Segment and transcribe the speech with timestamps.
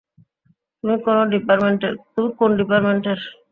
[0.77, 1.17] তুমি কোন
[2.55, 3.19] ডিপার্টমেন্টের?